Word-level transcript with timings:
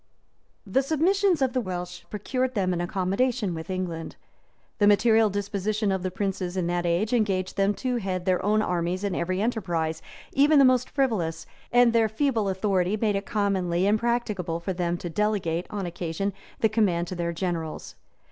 The 0.65 0.81
submissions 0.81 1.43
of 1.43 1.53
the 1.53 1.61
Welsh 1.61 2.05
procured 2.09 2.55
them 2.55 2.73
an 2.73 2.81
accommodation 2.81 3.53
with 3.53 3.69
England. 3.69 4.15
{1158.} 4.79 4.79
The 5.05 5.11
martial 5.13 5.29
disposition 5.29 5.91
of 5.91 6.01
the 6.01 6.09
princes 6.09 6.57
in 6.57 6.65
that 6.65 6.87
age 6.87 7.13
engaged 7.13 7.55
them 7.55 7.75
to 7.75 7.97
head 7.97 8.25
their 8.25 8.43
own 8.43 8.63
armies 8.63 9.03
in 9.03 9.13
every 9.13 9.43
enterprise, 9.43 10.01
even 10.33 10.57
the 10.57 10.65
most 10.65 10.89
frivolous; 10.89 11.45
and 11.71 11.93
their 11.93 12.09
feeble 12.09 12.49
authority 12.49 12.97
made 12.97 13.15
it 13.15 13.27
commonly 13.27 13.85
impracticable 13.85 14.59
for 14.59 14.73
them 14.73 14.97
to 14.97 15.07
delegate, 15.07 15.67
on 15.69 15.85
occasion, 15.85 16.33
the 16.61 16.67
command 16.67 17.05
to 17.09 17.13
their 17.15 17.31
generals. 17.31 17.93